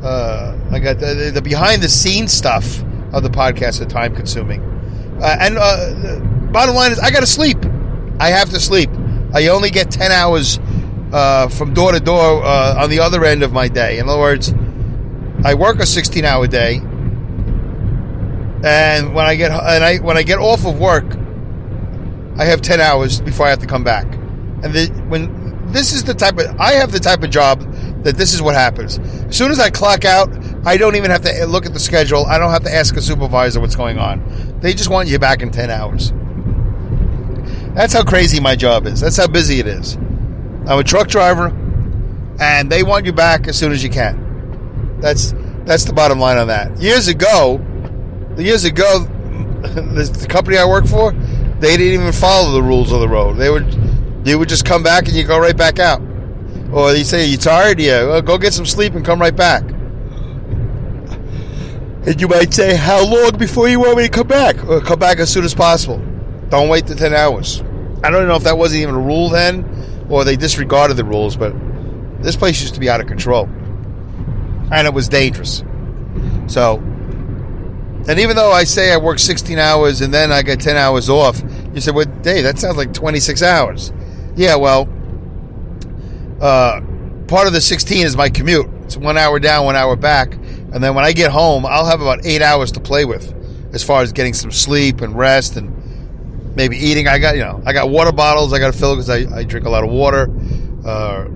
[0.03, 2.83] Uh, I got the, the, behind the scenes stuff
[3.15, 4.61] of the podcast are time consuming.
[5.23, 6.19] Uh, and uh,
[6.53, 7.57] bottom line is, I got to sleep.
[8.21, 8.91] I have to sleep.
[9.33, 10.59] I only get 10 hours
[11.13, 13.99] uh, from door to door on the other end of my day.
[13.99, 14.53] In other words,
[15.45, 16.83] I work a 16 hour day.
[18.65, 21.05] And when I get and I when I get off of work,
[22.39, 24.07] I have 10 hours before I have to come back.
[24.63, 27.61] And the, when this is the type of I have the type of job
[28.05, 28.99] that this is what happens.
[28.99, 30.31] As soon as I clock out,
[30.65, 32.25] I don't even have to eh, look at the schedule.
[32.27, 34.59] I don't have to ask a supervisor what's going on.
[34.61, 36.13] They just want you back in 10 hours.
[37.75, 39.01] That's how crazy my job is.
[39.01, 39.95] That's how busy it is.
[39.95, 41.49] I'm a truck driver
[42.41, 44.99] and they want you back as soon as you can.
[45.01, 46.81] That's that's the bottom line on that.
[46.81, 47.65] Years ago,
[48.39, 49.01] years ago
[49.63, 53.37] the company I work for, they didn't even follow the rules of the road.
[53.37, 53.73] They would
[54.25, 56.01] you would just come back and you go right back out.
[56.73, 57.81] Or you say, you tired?
[57.81, 59.63] Yeah, well, go get some sleep and come right back.
[62.05, 64.65] And you might say, How long before you want me to come back?
[64.67, 65.99] Or come back as soon as possible.
[66.49, 67.63] Don't wait the 10 hours.
[68.03, 71.37] I don't know if that wasn't even a rule then or they disregarded the rules,
[71.37, 71.55] but
[72.21, 73.45] this place used to be out of control.
[74.71, 75.63] And it was dangerous.
[76.49, 76.83] So,
[78.09, 81.09] and even though I say I work 16 hours and then I get 10 hours
[81.09, 83.93] off, you said, well, Dave, that sounds like 26 hours.
[84.35, 84.89] Yeah, well,
[86.41, 86.81] uh,
[87.29, 88.69] part of the 16 is my commute.
[88.85, 90.35] It's one hour down, one hour back.
[90.35, 93.35] And then when I get home, I'll have about eight hours to play with
[93.73, 97.09] as far as getting some sleep and rest and maybe eating.
[97.09, 99.45] I got, you know, I got water bottles I got to fill because I, I
[99.45, 100.29] drink a lot of water.
[100.85, 101.29] Uh,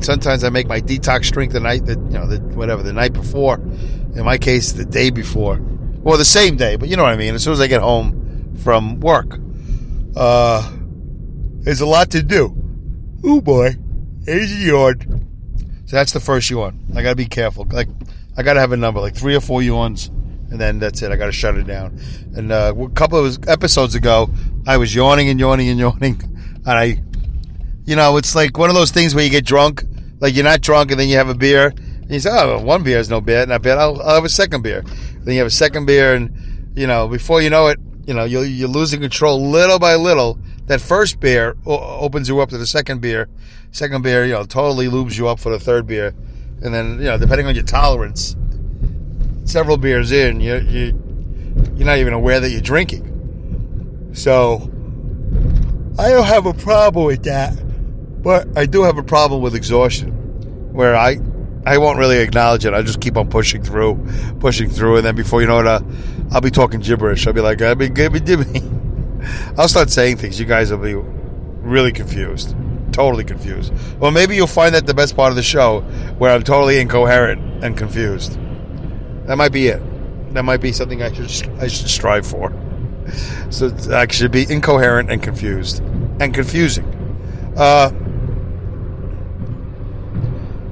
[0.00, 3.12] sometimes I make my detox drink the night that, you know, the, whatever, the night
[3.12, 3.60] before.
[4.18, 5.60] In my case, the day before.
[6.02, 7.34] Or the same day, but you know what I mean.
[7.34, 9.38] As soon as I get home from work.
[10.16, 10.72] Uh,
[11.60, 12.52] there's a lot to do.
[13.24, 13.76] Oh boy.
[14.24, 15.28] Here's a yawn.
[15.86, 16.84] So that's the first yawn.
[16.96, 17.64] I gotta be careful.
[17.70, 17.88] Like
[18.36, 21.12] I gotta have a number, like three or four yawns, and then that's it.
[21.12, 22.00] I gotta shut it down.
[22.34, 24.30] And uh, a couple of episodes ago,
[24.66, 26.20] I was yawning and yawning and yawning,
[26.66, 27.02] and I,
[27.84, 29.84] you know, it's like one of those things where you get drunk,
[30.20, 31.72] like you're not drunk, and then you have a beer,
[32.08, 33.78] and you say, "Oh, one beer is no bad, not bad.
[33.78, 34.82] I'll, I'll have a second beer."
[35.22, 38.24] Then you have a second beer, and you know, before you know it, you know,
[38.24, 40.38] you're, you're losing control little by little.
[40.66, 43.28] That first beer opens you up to the second beer
[43.70, 46.14] Second beer, you know, totally lubes you up for the third beer,
[46.62, 48.34] and then you know, depending on your tolerance,
[49.44, 51.02] several beers in, you you
[51.76, 53.04] you're not even aware that you're drinking.
[54.14, 54.70] So
[55.98, 57.52] I don't have a problem with that,
[58.22, 60.12] but I do have a problem with exhaustion,
[60.72, 61.16] where I
[61.68, 62.74] I won't really acknowledge it.
[62.74, 64.04] I'll just keep on pushing through,
[64.40, 65.80] pushing through, and then before you know it, uh,
[66.32, 67.26] I'll be talking gibberish.
[67.26, 68.62] I'll be like, "I'll be gibby dibby."
[69.58, 70.38] I'll start saying things.
[70.40, 72.54] You guys will be really confused
[72.98, 73.72] totally confused.
[74.00, 75.82] Well, maybe you'll find that the best part of the show,
[76.18, 78.36] where I'm totally incoherent and confused.
[79.26, 79.80] That might be it.
[80.34, 82.52] That might be something I should I should strive for.
[83.50, 85.78] So I should be incoherent and confused
[86.20, 86.86] and confusing.
[87.56, 87.92] Uh,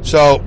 [0.02, 0.42] so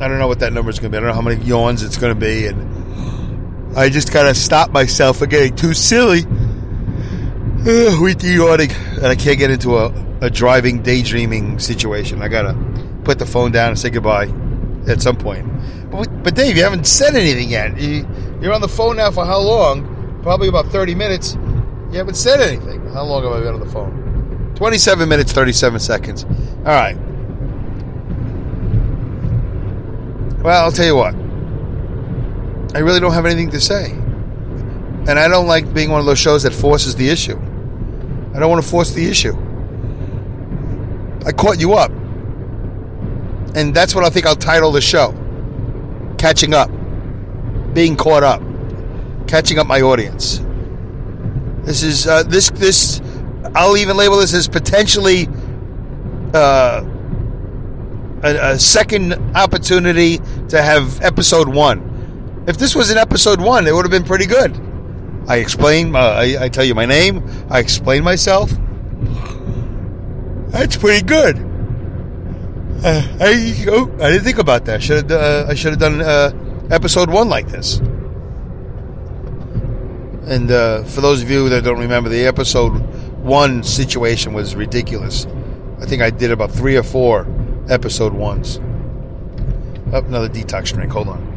[0.00, 0.98] I don't know what that number is going to be.
[0.98, 4.70] I don't know how many yawns it's going to be, and I just gotta stop
[4.70, 10.30] myself from getting too silly with the yawning, and I can't get into a a
[10.30, 12.22] driving, daydreaming situation.
[12.22, 12.54] I gotta
[13.04, 14.32] put the phone down and say goodbye
[14.86, 15.46] at some point.
[15.90, 17.78] But, but Dave, you haven't said anything yet.
[17.78, 18.06] You,
[18.40, 20.20] you're on the phone now for how long?
[20.22, 21.34] Probably about 30 minutes.
[21.90, 22.86] You haven't said anything.
[22.88, 24.52] How long have I been on the phone?
[24.56, 26.24] 27 minutes, 37 seconds.
[26.24, 26.96] All right.
[30.42, 31.14] Well, I'll tell you what.
[32.74, 33.90] I really don't have anything to say.
[33.90, 37.36] And I don't like being one of those shows that forces the issue.
[38.34, 39.34] I don't want to force the issue.
[41.26, 41.90] I caught you up.
[43.54, 45.12] And that's what I think I'll title the show
[46.16, 46.70] Catching Up.
[47.74, 48.40] Being caught up.
[49.26, 50.40] Catching up my audience.
[51.64, 53.02] This is, uh, this, this,
[53.54, 55.28] I'll even label this as potentially
[56.32, 56.82] uh,
[58.22, 62.44] a, a second opportunity to have episode one.
[62.46, 64.58] If this was an episode one, it would have been pretty good.
[65.28, 68.50] I explain, uh, I, I tell you my name, I explain myself.
[70.48, 71.38] That's pretty good.
[72.82, 74.82] Uh, I oh, I didn't think about that.
[74.82, 76.32] Should uh, I should have done uh,
[76.70, 77.78] episode one like this.
[80.26, 82.70] And uh, for those of you that don't remember, the episode
[83.18, 85.26] one situation was ridiculous.
[85.78, 87.24] I think I did about three or four
[87.68, 88.58] episode ones.
[89.92, 90.92] Up oh, another detox drink.
[90.92, 91.30] Hold on.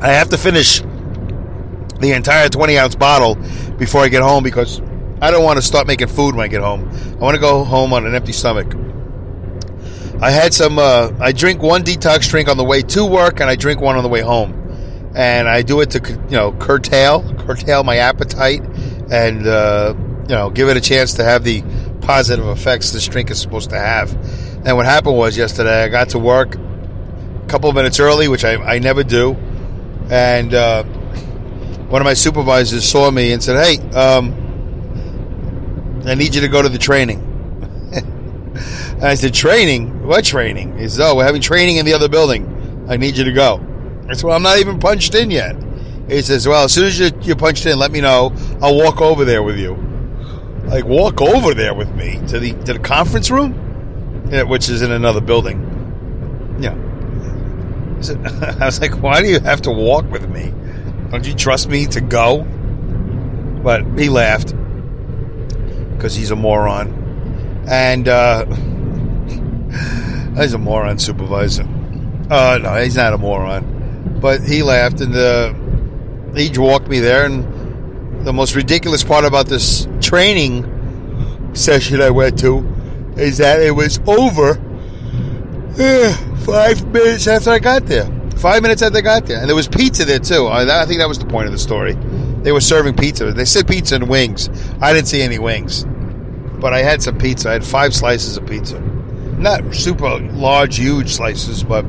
[0.00, 0.80] I have to finish
[2.00, 3.36] the entire 20 ounce bottle
[3.78, 4.80] before I get home because
[5.20, 6.88] I don't want to start making food when I get home.
[6.90, 8.74] I want to go home on an empty stomach.
[10.20, 13.50] I had some, uh, I drink one detox drink on the way to work and
[13.50, 14.58] I drink one on the way home.
[15.14, 18.62] And I do it to, you know, curtail, curtail my appetite
[19.10, 21.62] and, uh, you know, give it a chance to have the
[22.02, 24.12] positive effects this drink is supposed to have.
[24.66, 28.44] And what happened was yesterday, I got to work a couple of minutes early, which
[28.44, 29.36] I, I never do.
[30.10, 30.84] And, uh,
[31.92, 34.32] one of my supervisors saw me and said, "Hey, um,
[36.06, 37.20] I need you to go to the training."
[37.92, 40.06] and I said, "Training?
[40.06, 42.86] What training?" He says, "Oh, we're having training in the other building.
[42.88, 43.60] I need you to go."
[44.08, 45.54] I said, "Well, I'm not even punched in yet."
[46.08, 48.32] He says, "Well, as soon as you, you're punched in, let me know.
[48.62, 49.91] I'll walk over there with you."
[50.72, 53.52] Like walk over there with me to the to the conference room,
[54.48, 55.60] which is in another building.
[56.58, 56.72] Yeah.
[58.58, 60.52] I was like, "Why do you have to walk with me?"
[61.10, 62.42] Don't you trust me to go?
[63.62, 64.54] But he laughed
[66.02, 67.64] because he's a moron.
[67.68, 68.46] And uh,
[70.40, 71.68] he's a moron supervisor.
[72.30, 74.18] Uh, no, he's not a moron.
[74.22, 75.52] But he laughed and uh,
[76.34, 77.26] he walked me there.
[77.26, 77.44] And
[78.24, 80.68] the most ridiculous part about this training
[81.54, 82.58] session I went to
[83.16, 84.60] is that it was over
[85.78, 88.06] uh, five minutes after I got there.
[88.36, 89.40] Five minutes after I got there.
[89.40, 90.46] And there was pizza there too.
[90.46, 91.94] I, I think that was the point of the story.
[92.42, 93.32] They were serving pizza.
[93.32, 94.48] They said pizza and wings.
[94.80, 95.84] I didn't see any wings.
[96.60, 97.50] But I had some pizza.
[97.50, 98.80] I had five slices of pizza.
[98.80, 101.84] Not super large, huge slices, but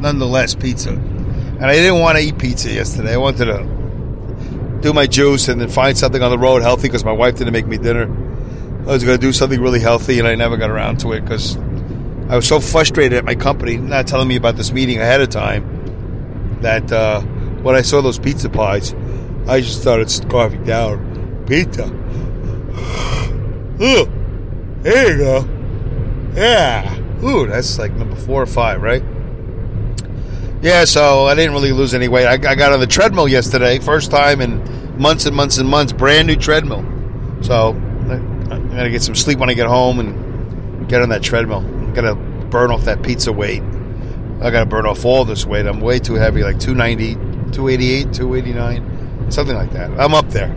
[0.00, 0.90] nonetheless pizza.
[0.90, 3.14] And I didn't want to eat pizza yesterday.
[3.14, 3.77] I wanted to
[4.80, 7.52] do my juice and then find something on the road healthy because my wife didn't
[7.52, 8.04] make me dinner.
[8.82, 11.22] I was going to do something really healthy and I never got around to it
[11.22, 11.56] because
[12.28, 15.30] I was so frustrated at my company not telling me about this meeting ahead of
[15.30, 17.20] time that uh,
[17.62, 18.94] when I saw those pizza pies,
[19.46, 21.86] I just started scarfing down pizza.
[23.82, 24.06] Ooh,
[24.82, 25.48] there you go.
[26.34, 26.98] Yeah.
[27.24, 29.02] Ooh, that's like number four or five, right?
[30.60, 32.26] Yeah, so I didn't really lose any weight.
[32.26, 35.92] I, I got on the treadmill yesterday, first time in months and months and months,
[35.92, 36.82] brand new treadmill.
[37.42, 41.58] So I'm gonna get some sleep when I get home and get on that treadmill.
[41.58, 43.62] I'm gonna burn off that pizza weight.
[44.40, 45.66] I gotta burn off all this weight.
[45.66, 47.14] I'm way too heavy, like 290,
[47.52, 49.90] 288, 289, something like that.
[49.98, 50.54] I'm up there.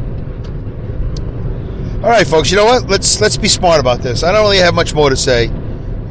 [2.03, 2.49] All right, folks.
[2.49, 2.87] You know what?
[2.89, 4.23] Let's let's be smart about this.
[4.23, 5.49] I don't really have much more to say.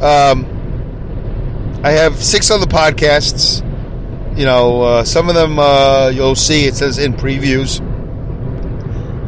[0.00, 0.46] Um,
[1.82, 3.66] I have six other podcasts.
[4.36, 7.80] You know, uh, some of them uh, you'll see it says in previews.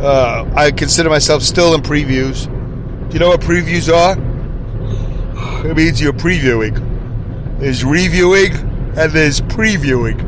[0.01, 2.47] Uh, I consider myself still in previews.
[3.09, 4.17] Do you know what previews are?
[5.63, 6.75] It means you're previewing.
[7.61, 8.53] There's reviewing
[8.97, 10.19] and there's previewing.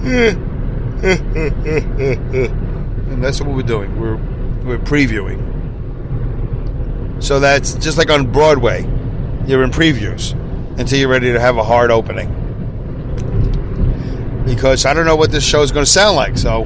[3.12, 4.00] and that's what we're doing.
[4.00, 4.16] We're
[4.64, 5.38] we're previewing.
[7.22, 8.82] So that's just like on Broadway.
[9.46, 10.32] You're in previews
[10.78, 12.39] until you're ready to have a hard opening.
[14.44, 16.36] Because I don't know what this show is going to sound like.
[16.36, 16.64] So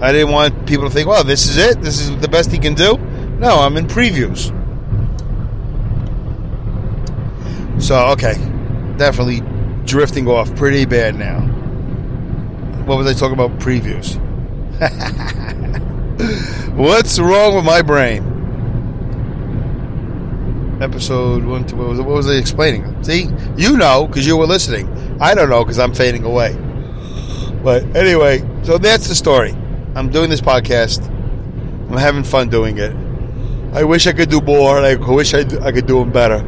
[0.00, 1.80] I didn't want people to think, well, this is it.
[1.80, 2.96] This is the best he can do.
[3.38, 4.54] No, I'm in previews.
[7.80, 8.34] So, okay.
[8.96, 9.42] Definitely
[9.84, 11.40] drifting off pretty bad now.
[12.84, 13.58] What was I talking about?
[13.58, 14.18] Previews.
[16.76, 18.22] What's wrong with my brain?
[20.80, 23.02] Episode one, two, what was, what was I explaining?
[23.02, 24.88] See, you know because you were listening.
[25.20, 26.56] I don't know because I'm fading away.
[27.62, 29.54] But anyway, so that's the story.
[29.94, 31.06] I'm doing this podcast.
[31.90, 32.94] I'm having fun doing it.
[33.72, 34.78] I wish I could do more.
[34.78, 36.40] I wish I, I could do them better.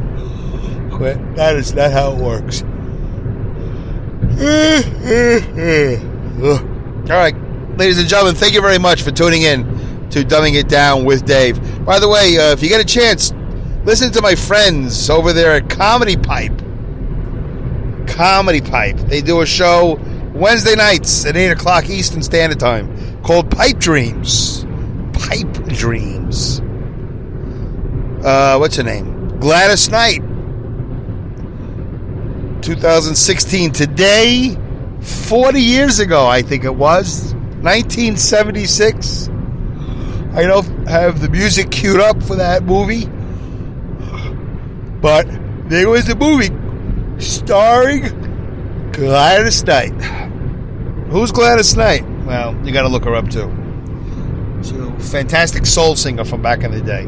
[0.97, 2.63] But that is not how it works.
[7.11, 7.35] All right,
[7.77, 11.25] ladies and gentlemen, thank you very much for tuning in to Dumbing It Down with
[11.25, 11.85] Dave.
[11.85, 13.33] By the way, uh, if you get a chance,
[13.83, 16.57] listen to my friends over there at Comedy Pipe.
[18.07, 18.97] Comedy Pipe.
[18.97, 19.99] They do a show
[20.33, 24.65] Wednesday nights at 8 o'clock Eastern Standard Time called Pipe Dreams.
[25.13, 26.61] Pipe Dreams.
[28.23, 29.39] Uh, what's her name?
[29.39, 30.21] Gladys Knight.
[32.61, 33.71] 2016.
[33.71, 34.57] Today,
[35.01, 37.33] 40 years ago, I think it was.
[37.61, 39.27] 1976.
[40.33, 43.05] I don't have the music queued up for that movie.
[45.01, 45.27] But
[45.69, 46.49] there was a movie
[47.19, 50.20] starring Gladys Knight.
[51.11, 52.07] Who's Gladys Knight?
[52.25, 53.53] Well, you got to look her up too.
[54.63, 57.05] She's a fantastic soul singer from back in the day.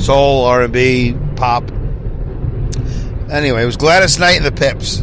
[0.00, 1.68] Soul, R&B, pop.
[3.32, 5.00] Anyway, it was Gladys Knight and the Pips.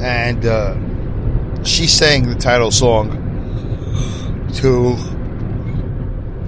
[0.00, 3.20] And uh, she sang the title song
[4.54, 4.94] to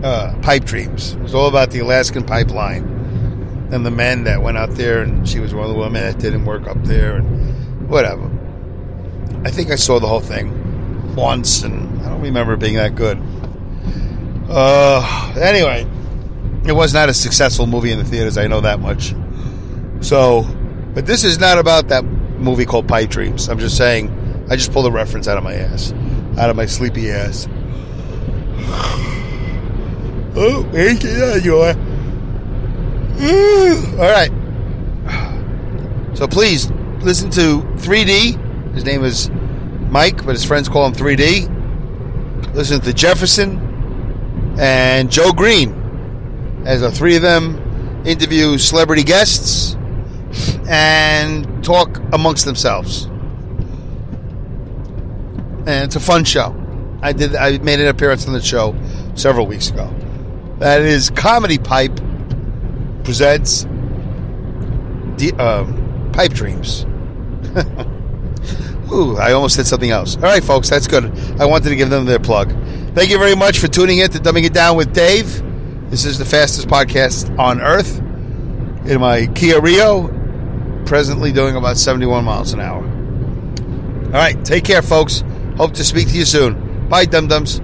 [0.02, 1.12] uh, Pipe Dreams.
[1.12, 2.85] It was all about the Alaskan pipeline
[3.70, 6.18] and the men that went out there, and she was one of the women that
[6.18, 8.31] didn't work up there, and whatever.
[9.46, 12.96] I think I saw the whole thing once, and I don't remember it being that
[12.96, 13.16] good.
[14.50, 15.86] Uh, anyway,
[16.66, 18.38] it was not a successful movie in the theaters.
[18.38, 19.14] I know that much.
[20.01, 20.44] So,
[20.94, 23.49] but this is not about that movie called Pipe Dreams.
[23.49, 24.11] I'm just saying,
[24.51, 25.92] I just pulled a reference out of my ass,
[26.38, 27.47] out of my sleepy ass.
[30.38, 31.55] Oh, thank you,
[33.99, 34.30] All right.
[36.14, 36.70] So please
[37.01, 38.45] listen to 3D.
[38.77, 39.31] His name is
[39.89, 42.55] Mike, but his friends call him 3D.
[42.55, 49.79] Listen to Jefferson and Joe Green as the three of them interview celebrity guests
[50.68, 53.05] and talk amongst themselves.
[55.64, 56.55] And it's a fun show.
[57.01, 57.35] I did.
[57.35, 58.77] I made an appearance on the show
[59.14, 59.91] several weeks ago.
[60.59, 61.99] That is Comedy Pipe
[63.05, 63.62] presents
[65.16, 66.85] the, um, Pipe Dreams.
[68.92, 70.16] Ooh, I almost said something else.
[70.16, 71.07] All right, folks, that's good.
[71.40, 72.51] I wanted to give them their plug.
[72.94, 75.42] Thank you very much for tuning in to Dumbing It Down with Dave.
[75.90, 77.99] This is the fastest podcast on earth
[78.88, 80.09] in my Kia Rio,
[80.86, 82.84] presently doing about 71 miles an hour.
[84.07, 85.24] All right, take care, folks.
[85.57, 86.88] Hope to speak to you soon.
[86.88, 87.61] Bye, dum dums.